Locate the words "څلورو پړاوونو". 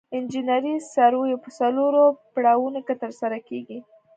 1.59-2.79